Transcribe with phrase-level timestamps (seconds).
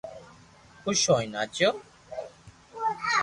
[0.81, 1.69] خوݾ ھئين ناچيو